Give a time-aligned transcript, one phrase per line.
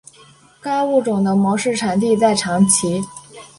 [0.59, 2.99] 该物种的模式产地在长崎。